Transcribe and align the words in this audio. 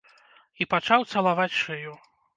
І 0.63 0.67
пачаў 0.71 1.05
цалаваць 1.13 1.57
шыю. 1.61 1.93